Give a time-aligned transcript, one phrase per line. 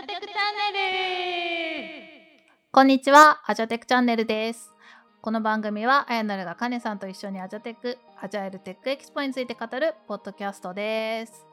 [0.00, 0.36] ジョテクチャ
[0.72, 1.98] ンネル
[2.72, 4.70] こんにちは、アジャテクチャンネルです。
[5.20, 11.44] この番組は、あやなるがカネさんと一緒にアジャテク、アジャイルテックエキスポについて語るポッドキャストです。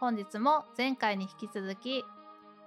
[0.00, 2.04] 本日も前回に引き続き、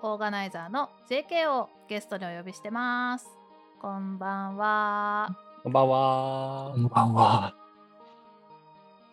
[0.01, 3.25] オーガナイザーの JK をゲストにお呼びしてます。
[3.81, 5.35] こんばんは。
[5.63, 6.79] こんばんはこ。
[6.79, 7.53] んばんは。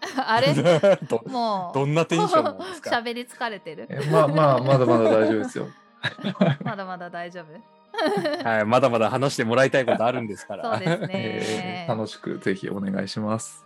[0.26, 0.52] あれ？
[1.08, 2.90] どもう、どんなテンションなんですか？
[3.00, 5.66] 喋り疲れてるえまあまあ、まだまだ大丈夫ですよ。
[6.64, 7.74] まだまだ大丈夫？
[8.44, 10.78] はい、まだまだ話してもらいたいことあるんですから。
[10.78, 11.96] そうですえねー。
[11.96, 13.64] 楽しくぜひお願いします。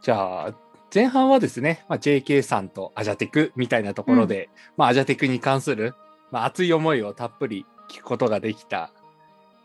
[0.00, 0.54] じゃあ、
[0.92, 5.94] 前半はですね、まあ、JK さんとアジャテクみたいなところで、まあ、アジャテクに関する、
[6.30, 8.90] まあ、熱い思いをたっぷり聞くことができた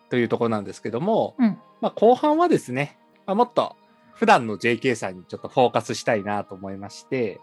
[0.10, 3.76] というところなんですけども、うんまあ、後半はですね、まあ、もっと
[4.14, 7.40] 普段の JK さんにちょっとフォーカスしたいなと思いまして、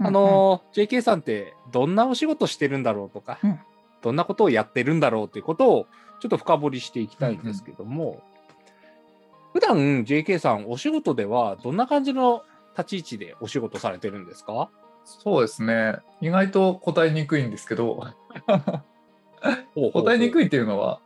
[0.00, 3.60] あの JK さんってどんなお仕事してるんだろうとか、うん
[4.02, 5.86] どんなことをやってるんだろうということを
[6.20, 8.22] ちょっと深掘りしていきたいんですけども、
[9.52, 12.42] 普段 JK さんお仕事ではどんな感じの
[12.76, 14.70] 立ち位置でお仕事されてるんですか？
[15.04, 15.96] そうですね。
[16.20, 18.06] 意外と答えにくいんですけど、
[19.74, 20.44] 答えにくい。
[20.44, 21.00] いっていうのは、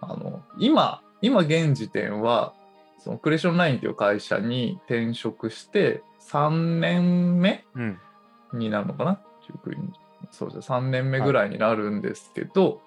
[0.00, 2.54] あの今、今現時点は、
[2.98, 7.98] そのクレーションラインという会社に転職して3年目うん。
[8.54, 9.20] になるのかな
[9.64, 9.76] ？19
[10.30, 12.80] そうですね3年目ぐらいになるんですけど、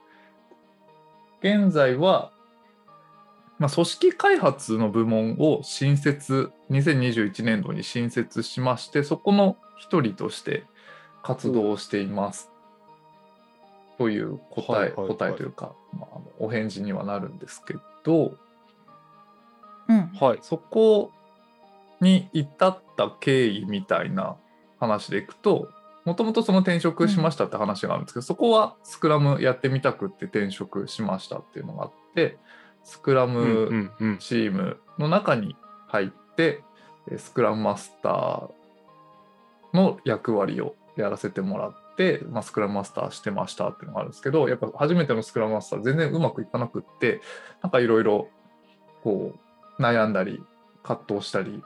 [1.41, 2.31] 現在は、
[3.59, 10.63] まあ、組織開発の部門を新設2021年度に新設しましてそこの一人として
[11.23, 12.49] 活動をしています、
[13.97, 18.37] という答え、はいはいはい答えというか、まああのお返事にはなるんですけど
[19.87, 20.07] うん。
[20.19, 20.39] はい。
[20.41, 21.11] そこ
[22.01, 24.35] に至った経緯みたいな
[24.79, 25.69] 話でいくと
[26.05, 32.37] もともとその転職しましたって話があるんですけど、そこはスクラムやってみたくって転職しましたっていうのがあって
[32.83, 33.43] スクラうんうム
[33.75, 34.17] んうん。
[34.19, 35.55] チームの中に
[35.87, 36.63] 入って、
[37.11, 38.49] えスクラムマスター
[39.73, 47.21] の役割をやらせてもらって、まあ、スクラムマスターしてましたっていうのがあるんですけどやっぱ初めてのスクラムマスター全然うまくいかなくって
[47.61, 48.29] なんかいろいろ
[49.03, 49.33] こ
[49.77, 50.41] う悩んだり
[50.83, 51.61] 葛藤したり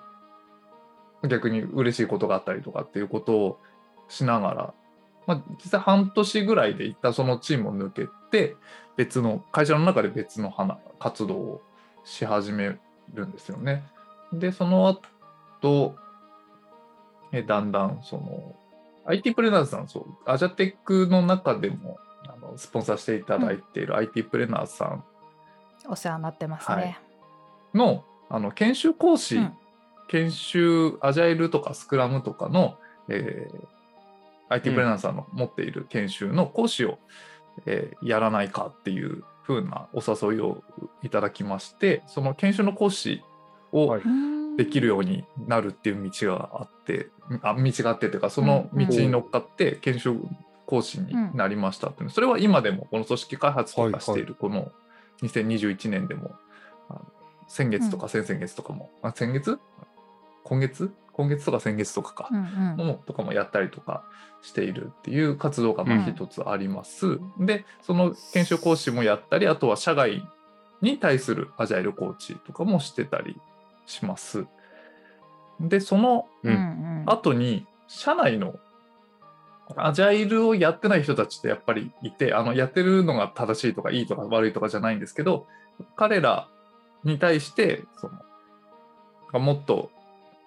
[1.27, 3.59] 逆に嬉しいことがあったりとかっていうことを
[4.09, 4.73] しながら、
[5.27, 8.57] まあ、実際半年ぐらいで一旦そのチームを抜けて
[8.97, 11.61] 別の会社の中で別の花活動を
[12.03, 12.77] し始め
[13.13, 13.85] るんですよね。
[14.33, 15.95] でその後
[17.31, 18.55] えだんだんその
[19.05, 25.03] IT プレナーズさんそうアジャテックの中でもあのスポンサーしていただいている IT プレナーズさん
[25.87, 26.99] お世話になってますはいね。
[27.73, 29.53] のあの研修講師、うん
[30.09, 33.78] 研修アジャイルとかスクラムとかの、えー
[34.49, 36.99] IT プレーナーさんの持っている研修の講師を、
[37.65, 40.63] えーやらないかっていう風なお誘いを
[41.03, 43.21] いただきましてその研修の講師
[43.71, 44.01] をはい。
[44.57, 47.07] できるようになるっていう道があって
[47.43, 50.17] あ道があってというかその道に乗っかって研修
[50.65, 52.09] 講師になりましたっていうの。
[52.09, 54.73] それは今でもこの組織開発とかしているこの
[55.21, 56.35] 2021年でも
[57.47, 59.59] 先月とか先々月とかも、あ先月？
[60.43, 60.93] 今月？
[61.19, 62.37] 今月とか先月とかか、うん
[62.79, 64.05] うんとかもやったりとか
[64.41, 67.19] しているっていう活動がまあうん一つあります。
[67.41, 70.25] でその研修講師もやったりあとは社外
[70.81, 73.35] に対するアジャイルコーチとかもしてたり
[73.85, 74.45] します。
[75.59, 78.57] でそのうんうん後に社内の
[79.75, 85.47] アジャイルをやってない人たちってやっぱりいてあのやってるのが正しいとかいいとか悪いとかじゃないんですけど
[85.97, 86.47] 彼ら
[87.03, 88.09] に対してそ
[89.33, 89.91] のもっと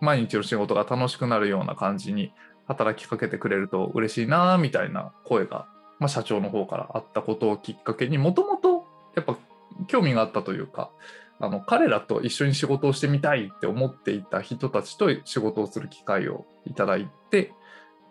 [0.02, 2.34] 毎日の仕事が楽しくなるような感じに
[2.66, 5.66] 働きかけてくれると嬉しいなみたいな声が、
[6.00, 9.38] まあ、社長の方からあったことをきっかけにもともとやっぱ
[9.86, 10.90] 興味があったというか
[11.38, 17.52] あの彼らと一緒に仕事をしてみたいって思っていた人たちと仕事をする機会をいただいて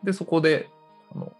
[0.03, 0.69] でそこで
[1.13, 1.33] あの、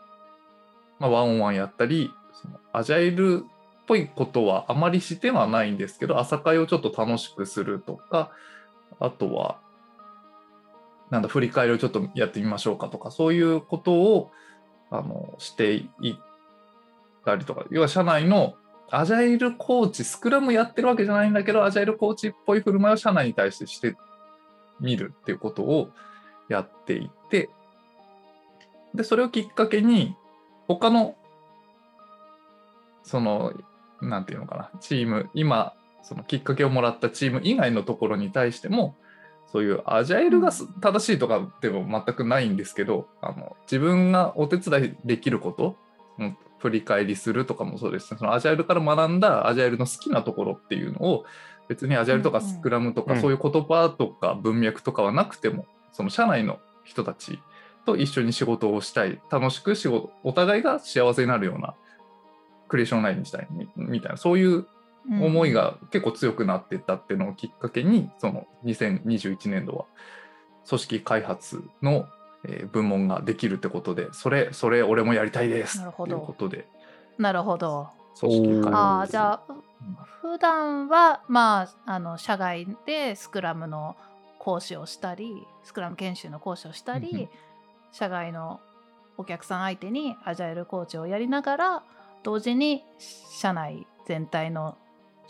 [1.00, 8.32] まあ、ワンオンワンやったりそのアジャイルっぽいことはあまりしてはないんですけど朝会をちょっと楽しくするとか
[9.00, 9.60] あとは
[11.12, 14.32] なんだ振り返りをちょっとやってみましょうかとかそういうことを
[14.90, 16.16] あのしていっ
[17.26, 18.56] たりとか要は社内の
[18.90, 23.96] アジャイルコーチスクラムやってるわけじゃないんだけどアジャイルコーチっぽい振る舞いを社内に対してして
[24.80, 25.90] みるっていうことを
[26.50, 27.50] やっていて
[28.96, 30.16] でそれをきっかけに
[30.68, 31.16] 他の
[33.04, 33.54] その
[34.02, 35.74] なんていうのかなチーム今
[36.04, 38.96] そのきっかけをもらったチーム以外のところに対しても
[39.52, 45.76] そういうアジャイルがす正しいとかでも全くないんですけどあの自分がお手伝いできること
[46.20, 48.20] うん振り返りするとかもそうですね。
[48.20, 51.26] そのアジャイルから学んだアジャイルの好きなところっていうのを
[51.68, 53.22] 別にアジャイルとかスクラムとかうん。
[53.22, 57.40] そういう言葉とか文脈とかはなくてもその社内の人たち
[57.86, 59.20] と一緒に仕事をしたい。
[59.32, 61.74] 楽しく仕事お互いが幸せになるような
[62.68, 64.68] クリエーションラインにしたいみみたいなそういう
[65.10, 69.86] 思いが結構強くなっていったっていうのをきっかけにその2021年度は
[70.68, 72.06] 組織開発の
[72.44, 76.16] えー部門ができるってことでそれそれ俺もやりたいですなるほど。
[76.16, 76.68] ということで。
[77.18, 77.90] なるほど。
[78.20, 78.76] 組織開発。
[78.76, 79.42] ああじゃあ
[80.22, 83.96] 普段はまああの社外でスクラムの
[84.40, 87.30] 講師をしたりスクラム研修の講師をしたり、うんうん。
[87.92, 88.60] 社外の
[89.18, 91.84] お客さん相手にアジャイルコーチをやりながら
[92.24, 94.78] 同時に社内全体の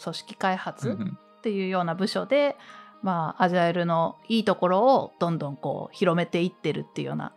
[0.01, 2.56] 組織開うん発っうんていうような部署で、
[3.01, 7.33] まあアジャイルのいいところをどんどんこう広めていってるっていうような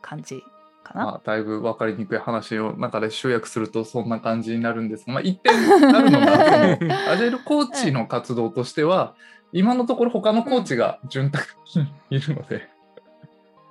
[0.00, 0.42] 感じ
[0.82, 1.04] かな。
[1.04, 6.32] まあ、だいぶ分かりにくい話の中で集約するとそんな感じになるんですが、まあ、一点あるのが
[7.12, 9.14] アジャイルコーチの活動としては
[9.52, 11.44] 今のところ他のコーチが潤沢
[11.84, 12.68] にいるので、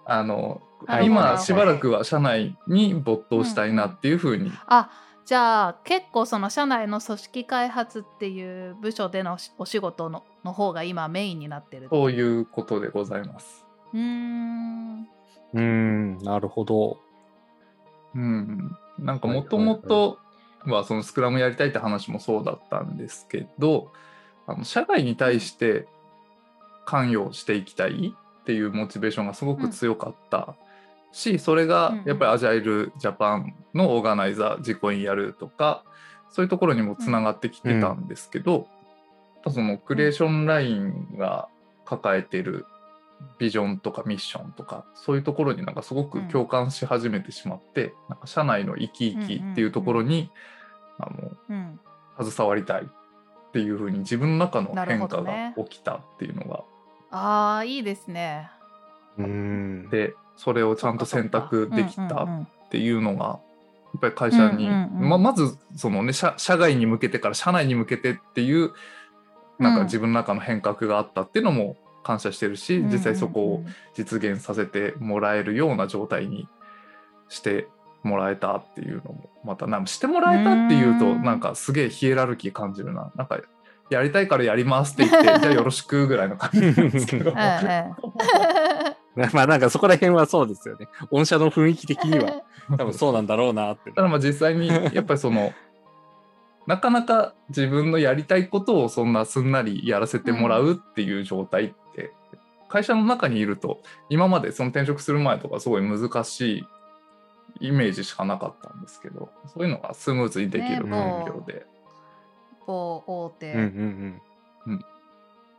[0.06, 0.62] あの
[1.04, 4.90] 今しばらくは社内に没頭したいなっていうふうに、あ
[5.26, 11.88] じゃあ結構その社内の組織開発っていう部署でのお仕事のの方が今メインになってる。
[11.90, 13.66] そういうことでございます。
[13.94, 16.98] うーんうーん、なるほど。
[18.16, 20.20] うん、なんかはいもともと
[20.66, 23.92] はそのスクラムやりたいって話もそうだったんですけど
[24.46, 25.88] あの社外に対して
[26.86, 30.56] 関与していきたいっていうモチベーションがすごく強かった
[31.14, 35.86] し、それがやっぱりアジャイルジャパンのオーガナイザー実行委員やるとか
[36.30, 38.68] そういうところにもつながってきてたんですけど、
[39.50, 41.48] そのクリエーションラインが
[41.86, 42.66] 抱えてる
[43.38, 50.30] ビジョンとかミッションとかそういうところになんかすごく共感し始めてしまって、なんか社内の生き生きっていうところに、
[51.00, 51.80] あのうん。
[52.22, 56.64] 携わりたいっていうふうに自分の中の変化が起きたっていうのが、
[57.10, 58.52] ああいいですね。
[59.18, 59.90] うーん。
[59.90, 68.72] でそれをちゃんと選択できたっていうのがやっぱり会社に、ままずそのね社社外に向けてから社内に向けてっていう
[69.60, 73.66] なんか自分の中の変革があったっていうのも感謝してるし、実際そこを
[73.96, 76.48] 実現させてもらえるような状態に
[77.30, 77.68] して
[78.04, 81.24] もらえたっていうのもまたなんかしてもらえたっていうとうん。
[81.24, 83.12] なんかすげえヒエラルキー感じるな。
[83.16, 83.40] なんか
[83.90, 87.32] やりたいからやりますって言って じゃあよろしくぐらいの感じなんですけど
[89.34, 90.88] まあなんかそこら辺はそうですよね。
[91.12, 92.44] 御社の雰囲気的には。
[92.78, 93.92] 多分そうなんだろうなって。
[93.92, 95.54] ただまあ実際に やっぱりその
[96.66, 102.14] なかなか自分のやりたいことをそんなすんなりやらせてもらうっていう状態って、
[102.70, 111.66] 会社の中にいると今までその転職する前とかすごい難しいイメージしかなかったんですけどそういうのがスムーズにできるね環境で、
[112.66, 113.54] 某大手。
[113.54, 114.22] うんうん
[114.68, 114.86] うん。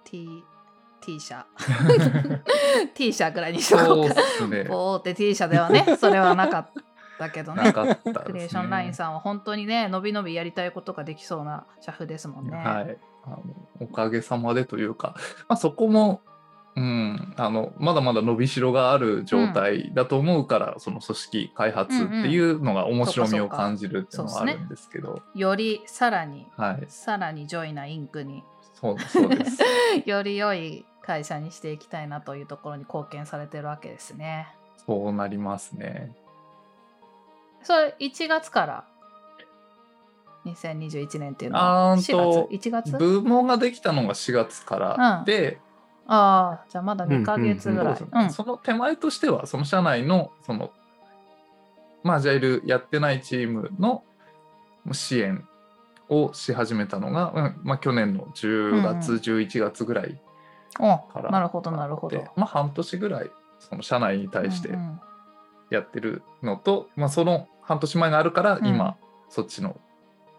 [0.04, 0.44] T,
[1.04, 1.46] T 社
[2.94, 4.22] T 社ぐらいにしとこそうっうか。
[4.38, 4.64] すね。
[4.64, 6.70] 某大手 T 社ではねそれはなかっ
[7.18, 7.64] たけどね。
[7.64, 12.56] ね、クリエーションラインさんは本当にね、のびのびやりたいことができそうな社風ですもんね。
[12.56, 13.42] はい、あの
[13.80, 15.14] おかげさまでというか、
[15.48, 16.22] まあ、そこも、
[16.76, 26.84] うん、あのまだまだ伸びしろがある状態だと思うから、その組織開発っていうのが面白みを感じるっていうのはあるんですけど、よりさらに、はい。
[26.88, 28.22] さらに joy な Inc.
[28.22, 28.42] に。
[28.74, 29.62] そうそうです。
[30.04, 34.48] より良い会社にしていきたいなというところに貢献されてるわけですね。
[34.86, 36.12] そうなりますね。
[37.62, 38.84] それ1月から
[40.46, 42.98] ？2021年っていうのあはーんと4月 ?1 月？
[42.98, 45.58] 部門ができたのが4月からうんで、
[46.06, 48.30] ああ、じゃあまだ2ヶ月ぐらい。
[48.30, 50.70] その手前としてはその社内のその
[52.02, 54.02] まあジャイルやってないチームの
[54.92, 55.46] 支援
[56.08, 60.23] をし始めたのが、うんまあ、去年の10月、うん11月ぐらいお
[60.74, 62.16] からなるほど、なるほど。
[62.16, 62.28] で。
[62.36, 65.00] まあ半年ぐらいその社内に対してうんうん
[65.70, 68.66] やってるのと、まあ、その半年前があるからうん。
[68.66, 68.96] 今、
[69.30, 69.76] そっちの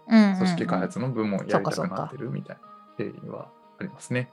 [0.08, 0.38] うんうんうん。
[0.38, 2.62] 組織開発の部門やりたくなってるみたいな
[2.98, 3.48] 経緯は
[3.80, 4.30] ありますね。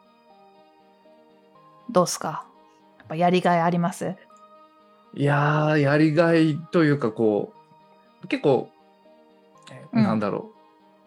[1.91, 2.45] どうっすか？
[2.99, 4.15] やっぱやりがいあります？
[5.15, 7.53] いやーやりがいというかこ
[8.23, 8.71] う結構、
[9.71, 10.03] えうん。
[10.05, 10.51] なんだろ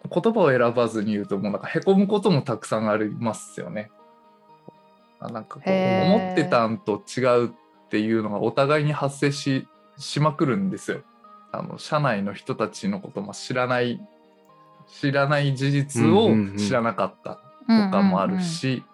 [0.04, 0.08] う。
[0.08, 3.90] 言葉を選ばずに言うともうなんかへこむこともたくさんありますよね。
[5.20, 7.50] あなんかこう思ってたんと違うっ
[7.88, 9.66] ていうのがお互いに発生し
[9.98, 11.00] しまくるんですよ。
[11.52, 14.00] あの社内の人たちのことも知らない
[14.86, 18.84] 知らない事実を知らなかったとかもあるし、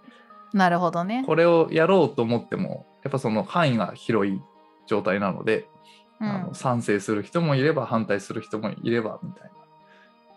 [0.52, 1.24] なるほどね。
[1.26, 4.40] これをやろうと思ってもやっぱその範囲が広い
[4.86, 5.66] 状態なので
[6.20, 6.28] うん。
[6.28, 9.50] あの賛成する人もいれば反対する人もいればみたいな、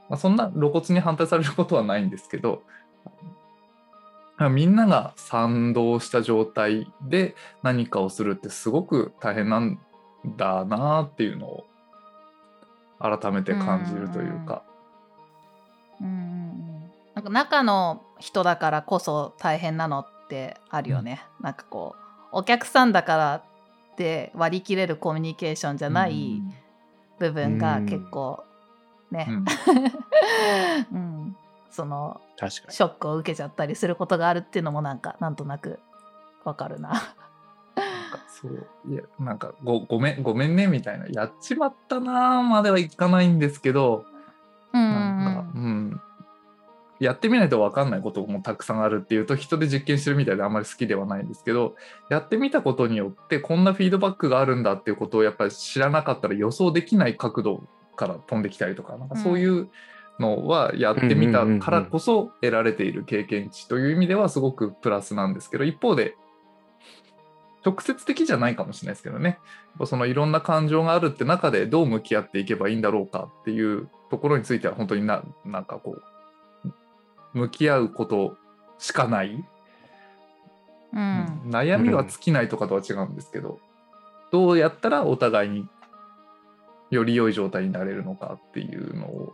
[0.10, 2.64] まあ、そんな露骨に反対されることはないんですけど
[3.04, 3.45] まあ
[4.38, 9.80] みんなが賛同した状態で何かをするってすごく大変なん
[10.36, 11.66] だなっていうのを
[13.00, 14.64] 改めて感じるというか。
[16.02, 16.92] うんうんうん。
[17.14, 21.96] なんか中の人だからこそ大変なのってあるよね、なんかこ
[22.34, 26.42] うお客さんだからって割り切れるコミュニケーションじゃない
[27.20, 28.44] 部分がうん結構
[29.12, 29.28] ね。
[29.30, 29.46] う、ん
[30.92, 31.15] うん
[31.76, 32.74] その確かに。
[32.74, 35.80] ショックを受けちゃったりすることがあるっていうのもなんかなんとなく
[36.46, 36.90] わかるな。
[36.90, 44.06] なんかそういやなんかごごめんごめんねみたいなやっちまったなーまではいかないんですけど
[44.74, 46.02] うんなんか、うん、
[47.00, 51.76] やってみないと分かんないこともたくさんあるっていうと人で実験してるみたいであんまり好きではないんですけど
[52.10, 57.64] やってみたことによってこんなフィードバックがあるんだっていうことをやっぱり知らなかったら予想できない角度
[57.98, 59.70] から飛んできたりとかなんかそういう
[60.20, 66.16] のはやってみたからこそ得られている経験値という意味ではすごくプラスなんですけど一方で
[67.66, 69.40] 直接的じゃないかもしれないですけどね。
[69.86, 75.98] そのいろんな感情があるって中でどう向き合っていけばいいんだろうかっていうところについては本当にななんかこ
[76.64, 76.74] う
[77.34, 78.38] 向き合うこと
[78.78, 79.44] しかない、
[80.94, 81.42] うん。
[81.48, 83.60] 悩みは尽きないとかとは違うんですけど、
[84.32, 85.68] どうやったらお互いに
[86.92, 89.34] より良い状態になれるのかっていうのを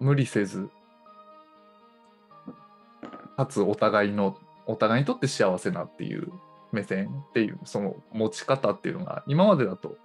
[0.00, 0.70] 無理せず
[3.36, 4.36] かつお互いの
[4.66, 6.32] お互いにとって幸せなっていう
[6.72, 9.96] 目線っていうその持ち方っていうのが今までだとやっ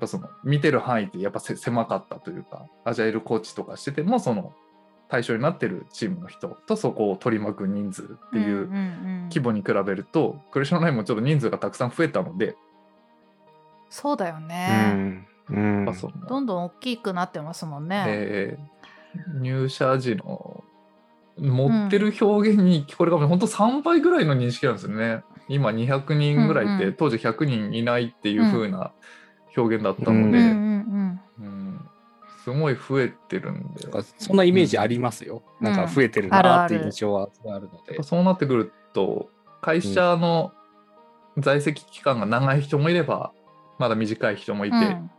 [0.00, 4.52] ぱその見てる範囲ってやっぱせ狭かったというかアジャイルコーチとかしててもその
[5.08, 8.68] 対象になってるチームの人とそこを取り巻く人数っていう
[9.28, 12.56] 規模に比べると、クレションラインもちょっと人数がたくさん増えたので、
[13.90, 15.26] そうだようね、ん。
[15.50, 15.84] うん。
[15.84, 18.04] まあそのどんどん大きくなってますもんね。
[18.08, 18.73] えー
[19.40, 20.64] 入社時の
[21.38, 25.22] 持ってる表現にこれが本当3倍ぐらいの認識なんですよね。
[25.48, 28.92] 今200人ぐらいいて、うんうん当時100人いないっていう風な
[29.56, 31.88] 表現だったうんので、うんうんうん
[32.44, 33.88] すごい増えてるんで。
[34.18, 35.42] そんなイメージありますよ。
[35.60, 38.02] うんなんか増えてるなっていう印象はあるので。
[38.02, 39.30] そうなってくると
[39.60, 40.52] 会社の
[41.38, 43.32] 在籍期間が長い人もいれば
[43.78, 45.10] まだ短い人もいて、うんうん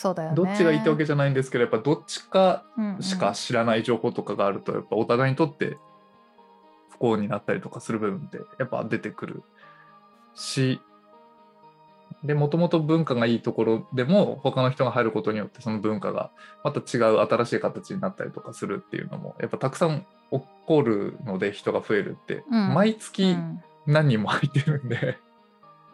[0.00, 0.34] そうだよね。
[0.34, 3.02] どっちがいいってわけじゃないんですけどやっぱどっちかうんうん。
[3.02, 5.76] しか知らない情報とかがあるとやっぱお互いにとって
[6.88, 9.42] 不幸になったりとかする部分ってやっぱ出てくる
[10.34, 10.80] し
[12.24, 16.30] でもともと文化がいいところでも他の人が入ることによってその文化が
[16.64, 22.72] また違う新しい形になったりとかするっていうのもやっぱたくさん起こるので人が増えるって、うん。
[22.72, 23.62] 毎う月ん。
[23.86, 25.29] 何人も入ってるんで、うんうん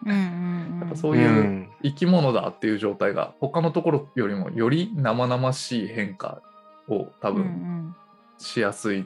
[0.04, 1.70] やっぱそうういううん。
[1.82, 6.42] 生き物だっていう状態が他のところよりもより生々しい変化
[6.88, 7.96] を多分ん
[8.38, 9.04] しやすいっ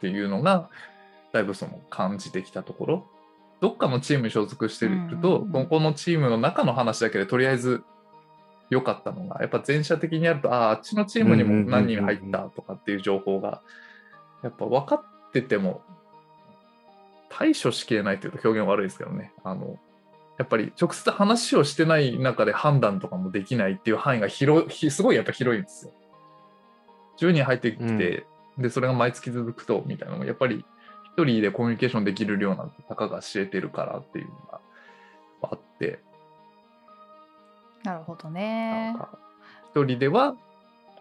[0.00, 0.68] ていうのが
[1.32, 3.06] だいぶその感じてきたところ。
[3.60, 5.52] どっかのチームに所属してると、うんうんうん。
[5.52, 7.82] ここのチームの中の話だけでとりあえず
[8.70, 13.62] 良かったのがやっぱ全社的にやるとあああっちのチームにも何人入ったとかっていう情報が
[14.42, 15.82] やっぱ分かってても
[17.28, 19.32] 対処しきれないというと表現悪いですけどね。
[19.44, 19.78] あの
[20.40, 25.92] やっぱり直接話をしてない中で判断とかもできないっていう範囲が広すごいやっぱ広いんですよ。
[27.18, 28.24] 10人入ってきて、
[28.56, 30.64] でそれが毎月続くとみたいなのもやっぱり
[31.12, 34.60] 一人でコミュニケーションできる量なんてたかが知れてるからっていうのが
[35.42, 36.00] あって、
[37.84, 38.94] なるほどね。
[38.96, 39.10] か
[39.74, 40.36] 一人では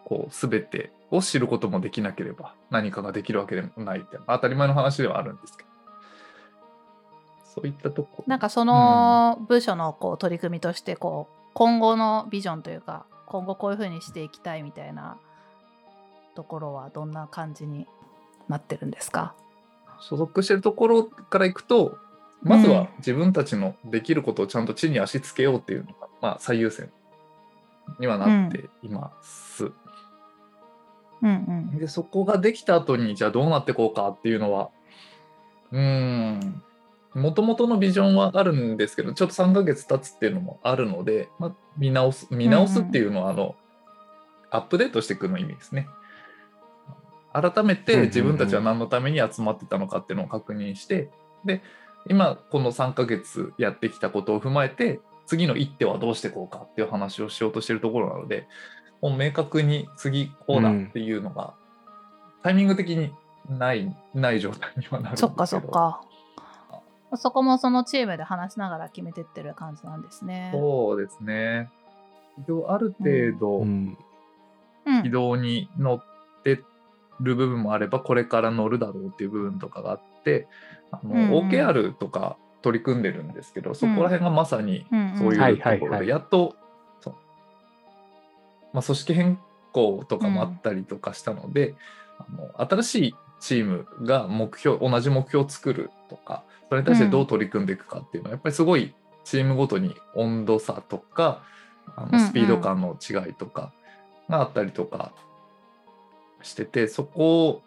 [0.04, 5.69] こう全てを知ることもできなければ何かができるわけでもないって当たり前の話ではあるんですけど
[7.54, 8.24] そういったとこ。
[8.28, 15.18] なんかその部署のこう取り組みとしてこう今後のビジョンというか今後こういうふうにしていきたいみたいな
[16.36, 17.88] ところはどんな感じに
[18.48, 19.34] なってるんですか？
[20.00, 21.98] 所属してるところからいくと
[22.42, 26.90] まずうんは自分たちのできることをちゃんと地に足つけようっていうのが、まあ、最優先
[28.00, 29.66] にはなっています。
[29.66, 29.68] う
[31.28, 31.30] ん。
[31.72, 34.70] うんでそこができた後にじゃあどうなっていこうかっていうのは
[35.72, 36.64] うーん
[37.14, 43.56] もともとのビジョンはあるんですけどちょっと3ヶ月経つっていうのもあるので、まあ、見直す見直すっていうのは、あの
[44.52, 45.88] アップデートしていくの意味ですね。
[47.32, 51.12] 改めて自分たちは何のために集まってたのかっていうのを確認して
[51.46, 51.62] で
[52.10, 58.48] 今この3ヶ月やってきたことを踏まえて次の一手はどうしていこうかっていう話をしようとしてるところなので
[59.00, 61.54] もう明確に次こうだっていうのが、
[62.44, 63.14] タイミング的に
[63.48, 65.28] ないない状態にはなるんですけど。
[65.28, 66.02] そっかそっか
[67.16, 70.52] そこもそのチームで話しながら決めてってる感じなんですね。
[70.54, 71.70] そうですね。
[72.68, 73.98] ある程度、うん。
[74.86, 75.04] うん。
[75.04, 76.64] 軌道に乗って
[77.20, 80.48] る部分もあればこれから乗るだろうっていう部分とかがあって
[80.92, 81.50] あの、うんうん。
[81.50, 85.18] OKR とか取り組んでるんですけどそこら辺がまさにうんうん。
[85.18, 86.56] そういうところでやっと
[88.74, 89.40] まあ、組織変
[89.72, 91.76] 更とかもあったりとかしたので、
[92.20, 98.94] あの新しいチームが目標同じ目標を作るとかそれに対してどう取り組んでいくかっていうのはやっぱりすごい
[99.24, 101.44] チームごとに温度差とか
[101.96, 102.12] あうんうん。
[102.12, 103.72] のスピード感の違いとか
[104.30, 105.12] があったりとか
[106.42, 107.62] してて、そこを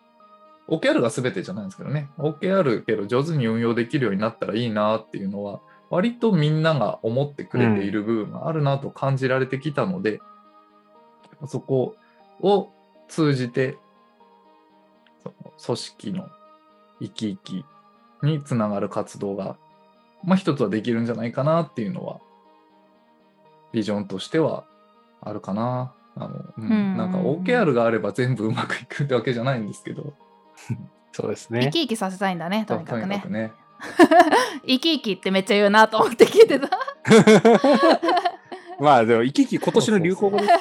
[0.69, 2.09] OKR が全てじゃないんですけどね。
[2.19, 5.61] OKR けど上手に運用できるようになったらいいなっていうのは
[5.91, 10.21] 割とみんなが思ってくれている部分があるなと感じられてきたので、
[11.47, 11.97] そこ
[12.41, 12.71] を
[13.09, 13.77] 通じて
[15.65, 16.29] 組織の
[17.01, 17.65] 生き生き
[18.23, 19.57] につながる活動が、
[20.25, 22.21] まあ、一つはできるんじゃないかなっていうのは
[23.73, 24.65] ビジョンとしては
[25.21, 25.95] あるかな。
[26.15, 30.13] あのうんうんなんか OKR があれば全部うまくいくってわけじゃないんですけど、
[31.13, 31.71] そうです生ね。
[31.71, 33.25] き生きさせたいんだね、とにかくね。
[33.29, 33.53] ね。
[34.67, 36.69] 生き生きってめっちゃ言うなと思って聞いてた。
[38.79, 40.53] まあでも、生き生き今年の流行語です。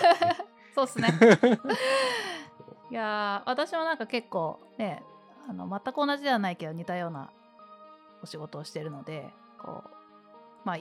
[0.73, 1.09] そうっすね。
[2.91, 5.01] いやー私もなんか結構ね
[5.49, 7.29] あの全く同じではないけど似たような
[8.21, 9.29] お仕事をしてるので
[9.59, 9.89] こう
[10.65, 10.77] まあ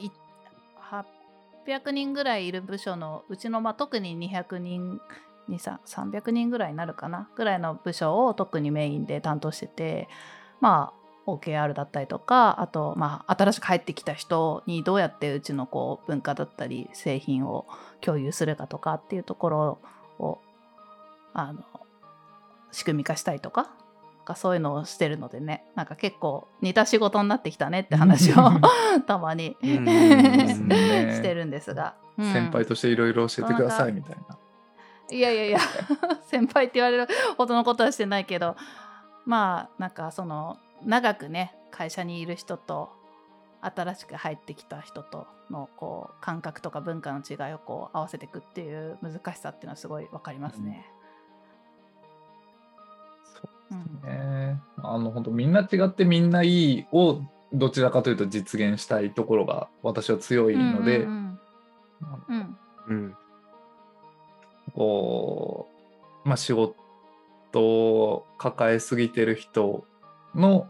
[1.66, 5.00] 800人ぐらいいる部署のうちの、まあ、特に200人
[5.48, 10.08] に300人ぐらいになるかなぐらいの部署を特にメインで担当してて
[10.60, 10.92] ま
[11.26, 17.66] あ OKR だったりとかあと、まあ、新しく入ってきた人にどうやってうちのこう文化だったり製品を
[18.00, 19.78] 共有するかとかっていうところ
[20.18, 20.38] を
[21.34, 21.62] あの
[22.72, 23.70] 仕組み化したりとか
[24.30, 28.34] かそういうのをしてるのでねなんか結構似た仕事になってきたねって話を
[29.06, 34.36] たまにしてるんですが、うん先輩としていろいろ教えてくださいみたいな。
[35.10, 35.58] いやいやいや
[36.28, 37.08] 先輩って言われる
[37.38, 38.56] ほどのことはしてないけど
[39.24, 42.90] まあなんかその長くね会社にいる人と
[43.62, 50.86] 新しく入ってきた人とのこう感覚とか文化の違いをこう合わせていくっていう難しさっていうのはすごいわかりますね。
[50.86, 50.99] そ
[53.76, 54.60] ね。
[54.78, 57.20] あの本当みんな違ってみんないいを
[57.52, 61.38] どちらかというと実現したいところが私は強いので、うん
[62.28, 62.56] うんうん
[62.88, 63.16] うん。
[64.74, 65.68] こ
[66.24, 66.74] うまあ仕事
[67.54, 69.84] を抱えすぎてる人
[70.34, 70.68] の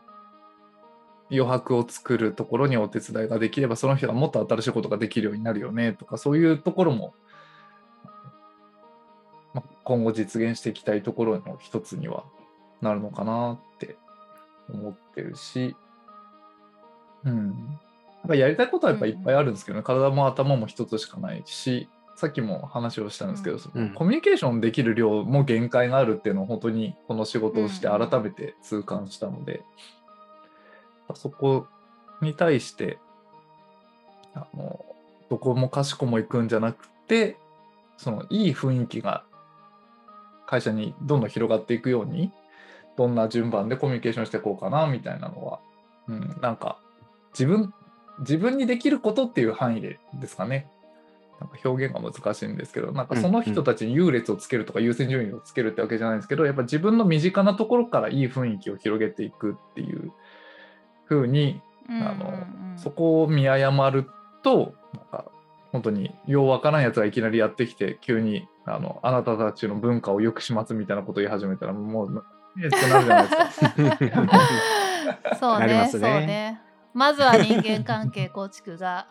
[1.31, 7.15] 余白を作るところにお手伝いができればその人がもっと新しいことができるようになるよねとかそういうところも、
[9.55, 12.25] まあ、今後実現していきたいところの一つには
[12.81, 13.97] なるのかなって
[14.73, 15.77] 思ってるし、
[17.25, 17.49] うん、
[18.23, 29.62] なんかやりたいことはやっぱいっぱいあるんですけどね、体も頭も一つしかないしさっきも話をしたんですけど、うんコミュニケーションできる量も限界があるっていうのを本当にこの仕事をして改めて痛感したので、
[31.14, 31.66] そこ
[32.21, 32.99] に対して
[34.35, 34.85] あの
[35.31, 37.37] どこもかしこも行くんじゃなくて
[37.97, 39.25] そのいい雰囲気が
[40.47, 42.33] 会社にどんどん広がっていくように
[43.01, 45.61] どんな順番でコミュニケーションしていこうかなみたいなのは、
[46.07, 46.79] うん、なんか
[47.33, 47.73] 自分
[48.19, 50.69] 自分にできることっていう範囲でですかね。
[51.41, 60.13] なんか表現が難しいんですけどなんかその人たちに優劣をつけるとか優先順位をつけるってわけじゃないんですけどやっぱ自分の身近なところからいい雰囲気を広げていくっていう
[61.09, 62.35] 風にうんあのうん。
[62.35, 62.37] う
[62.75, 64.07] んそこを見誤る
[64.43, 65.31] となんか
[65.73, 72.25] 本当にようわからんやつがいきなりやってきて急にあのあなたたちの文化を良くしますみたいなことを言い始めたらもう
[72.59, 75.37] えってなるじゃないですか。
[75.39, 76.27] そうねそうね。
[76.27, 76.61] ね
[76.95, 79.07] まずは人間関係構築が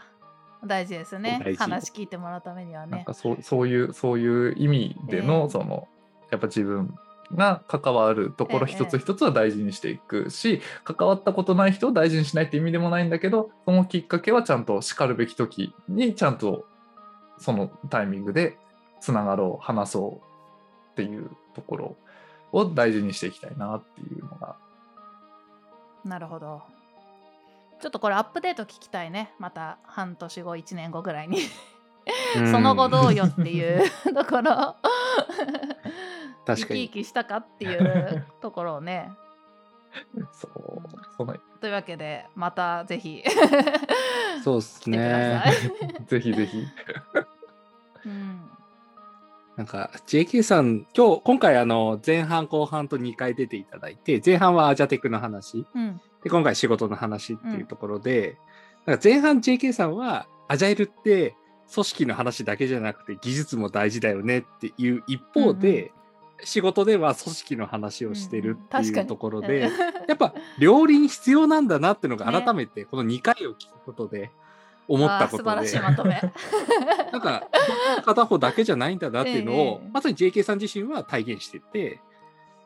[0.65, 1.55] 大事ですね。
[1.57, 2.91] 話聞いてもらうためにはね。
[2.91, 5.49] なんかそうそういうそういう意味での、ええ。
[5.49, 5.87] その
[6.31, 6.95] やっぱ自分
[7.33, 16.65] が関わるところええ一つ一つは大事にしていくし、関わったことない人を大事にしないって意味でもないんだけどそのきっかけはちゃんとしかるべき時にちゃんと
[17.37, 18.57] そのタイミングで
[18.99, 21.95] つながろう話そうっていうところ
[22.51, 24.55] を大事にしていきたいなっていうのが。
[26.05, 26.61] なるほど。
[27.81, 29.33] ちょっとこれアップデート聞きたいね。
[29.39, 31.39] また半年後1年後ぐらいに。
[32.51, 33.83] その後どうよっていう
[34.13, 34.75] ところ。
[36.45, 36.89] 生き生確かに。
[36.89, 39.09] きしたかっていうところをね。
[40.33, 40.81] そう。
[41.15, 41.35] その。
[41.59, 43.23] というわけでまたぜひ。
[44.43, 45.41] そうですね。
[45.43, 45.51] さ。
[45.51, 46.57] い、 ぜひぜひ。
[46.57, 46.65] うん、
[49.59, 55.99] なんか JK さん、今日、今回あの前半後半と2回出ていただいて、前半はアジャテクの話、うん。
[56.23, 58.37] で今回仕事の話っていうところで、
[58.85, 61.35] なんか前半 JK さんはアジャイルって
[61.73, 65.91] 組織の話だけじゃなくて技術も大事だよねっていう一方で、
[66.41, 69.69] 仕事では組織の話をしてるっていうところで、
[70.07, 72.41] やっぱ両輪必要なんだなっていうのがね。
[72.41, 74.31] 改めてこの2回を聞くことで
[74.89, 76.19] 思ったことで、素晴らしいまとめ。
[77.13, 77.47] なんか
[78.03, 79.89] 片方だけじゃないんだなっていうのを、ええ。
[79.93, 82.01] まさに JK さん自身は体現してて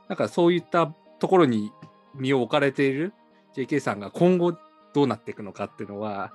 [0.08, 1.72] なんかそういったところに
[2.16, 3.14] 身を置かれている
[3.56, 4.58] JK さんが今後
[4.94, 6.34] どうなっていくのかっていうのは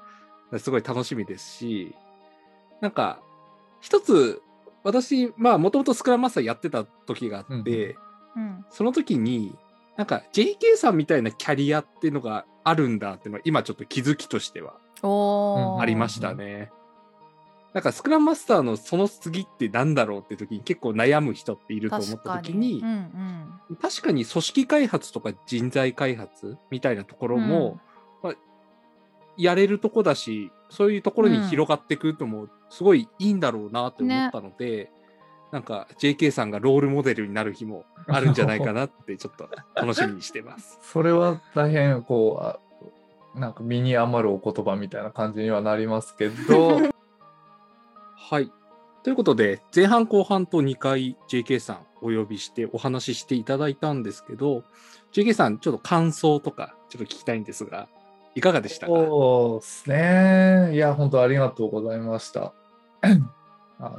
[0.58, 1.94] すごい楽しみですし
[2.80, 3.20] なんか
[3.80, 4.42] 一つ
[4.82, 7.96] 私まあもともとスクラムマスターやってた時があって、
[8.36, 9.56] うんその時に
[9.96, 16.70] なんか JK さんみたいなキャリアっていうのがあるんだっていうのは今ちょっと気づきとしてはありましたね。
[17.74, 22.88] なんかスクラムマスターのその次ってなんだろうって時に結構悩む人っていると思った時にうん
[23.70, 23.76] うん。
[23.76, 27.78] 確かに組織開発とか人材開発みたいなところも、
[28.22, 28.34] まあ、
[29.36, 34.90] やれるとこだしそういうところに広がっていくともすごいいいんだろうなって思ったので、
[35.52, 40.78] なんか JK さんがロールモデルになる日もあるんじゃないかなってちょっと楽しみにしてます。
[40.82, 42.58] それは大変こうあ
[43.34, 46.78] なんか身に余るお言葉みたいな感じにはなりますけど。
[48.16, 48.52] はい。
[49.02, 54.64] ということで、前半後半と2回 JK さんお呼びしてお話ししていただいたんですけど、
[55.12, 57.88] JK さん、ちょっと感想とかちょっと聞きたいんですが、
[58.34, 58.92] いかがでしたか？
[58.92, 60.70] そうですね。
[60.74, 62.52] いや本当ありがとうございました。
[63.80, 63.98] あの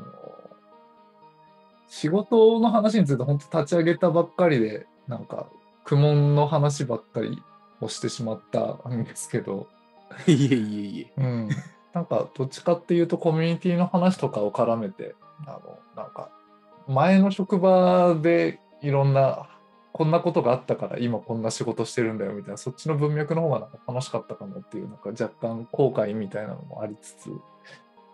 [1.87, 5.47] 仕事の話について本当立ち上げたばっかりでなんか
[5.85, 7.41] 苦悶の話ばっかり
[7.81, 9.67] をしてしまったんですけど。
[10.27, 11.21] いえいえいえ。
[11.21, 11.49] うん、
[11.93, 15.15] なんかどっちかっていうとコミュニティの話とかを絡めて
[15.45, 16.31] あのなんか
[16.87, 19.49] 前の職場でいろんな
[19.91, 27.31] こんなことがあったから今こんな仕事してるんだよみたいなそっちの文脈の方がなんか楽しかったかもっていうなんか若干後悔みたいなのもありつつ。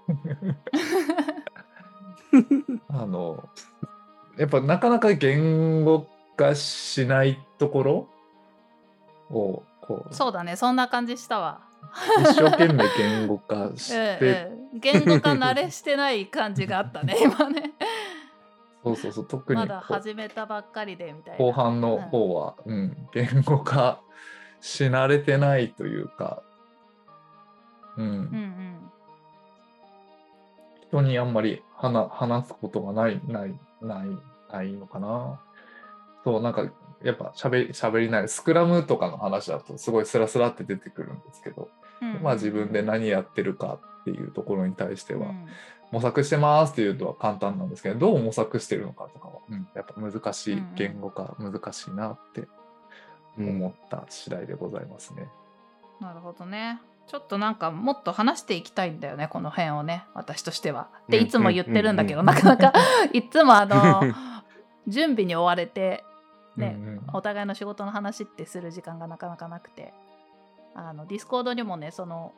[2.90, 3.50] あの
[4.38, 8.08] やっぱなかなか言語化しないところ
[9.36, 11.62] をこうそうだねそんな感じしたわ。
[12.20, 17.74] 一生懸命言語化して、ええ言語化慣れしてない感じがあったね 今ね。
[18.84, 21.46] そうそうそう特にまだ始めたばっかりでみたいな。
[21.46, 24.00] 後半の方は、うん言語化
[24.60, 26.42] し慣れてないというか、
[27.98, 28.92] うんうんうん
[30.88, 34.08] 人にあんまり話話すことがないないない
[34.52, 35.42] ないのかな。
[36.24, 36.70] そうなんか
[37.06, 41.70] やっぱしゃべしゃべりないスクラムとかの話だとすごいスラスラって出てくるんですけど、
[42.02, 45.48] うんうんまあ自分で何やってるかっていうところに対しては、うん
[45.92, 52.48] 模索してますっていうとは簡単なんですけどどう模索してるのかとかは、うんやっぱ難しい言語化難しいなって
[53.38, 55.30] 思った次第でございますね。
[56.02, 56.82] なるほどね。
[57.08, 60.90] ちょっとなんかもっと話していきたいんだよねこの辺をね私としては。
[61.08, 62.74] でうんいつも言ってるんだけど、うんなかなか
[63.14, 64.02] いつもあの
[64.88, 66.04] 準備に追われて
[66.58, 67.02] ね、うんうん。
[67.14, 69.94] お互いの仕事の話ってする時間がなかなかなくて。
[70.76, 72.34] あのディスコードにもねその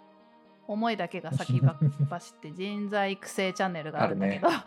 [0.67, 1.75] 思いだけが先
[2.09, 4.63] 走って 人材育成チャンネルがあるんだけど、 なんか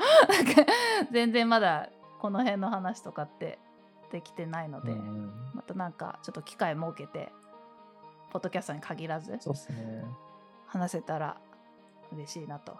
[1.12, 1.88] 全然まだ
[2.20, 3.58] この辺の話とかって
[4.10, 7.32] できてないので、うんまたなんかちょっと機会設けて
[8.30, 9.38] ポッドキャストに限らず。
[10.66, 11.36] 話せたら
[12.12, 12.76] 嬉しいなと。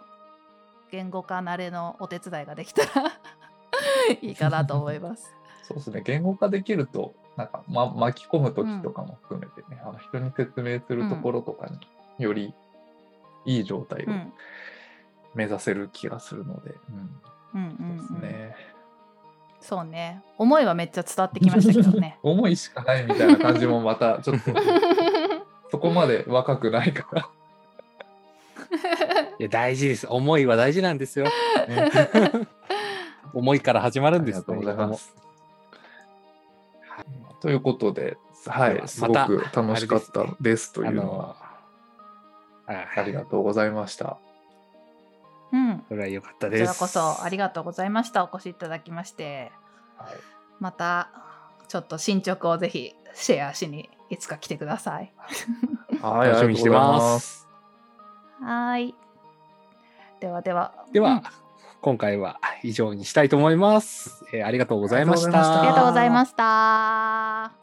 [0.91, 3.11] 言語化慣れのお手伝いができたら
[4.21, 5.35] いいかなと思います。
[5.71, 6.01] そうですね。
[6.05, 11.79] 言語化できると、なんか、ま、巻き込む時とかも含めてね、あの人に説明するところとかに
[12.23, 12.53] より
[13.45, 14.33] いい状態をうん
[15.33, 16.71] 目指せる気がするので、
[17.53, 18.55] うんうんうんうんそうですね。
[19.61, 22.17] そうね思いはめっちゃ伝わってきましたけどね。
[22.23, 24.51] 思いしかないみたいな感じもまた ちょっと
[25.69, 27.29] そこまで若くないから。
[29.39, 30.07] いや大事です。
[30.09, 31.25] 思いは大事なんですよ。
[31.25, 31.89] ね
[33.33, 35.15] 思いから始まるんですありがとうござい何ます。
[37.41, 41.35] ということで、はい、すごく楽しかったですというのは、
[42.67, 44.17] ありがとうございました。
[45.51, 46.63] うん、それは良かったこです。
[46.63, 48.23] ちらこそありがとうございました。
[48.23, 49.51] お越しいただきまして。
[49.97, 50.13] はい。
[50.59, 51.09] また
[51.67, 55.11] ちょっと進捗をぜひシェアしにいつか来てください。
[56.01, 57.47] はい、楽しみにしてます。
[58.39, 58.95] はーい。
[60.19, 60.73] ではでは。
[60.91, 61.21] では、うん
[61.81, 64.25] 今回は以上にしたいと思います。
[64.33, 65.59] えーありがとうございました。
[65.59, 66.83] ありがとうございましたありがと
[67.43, 67.60] うございました。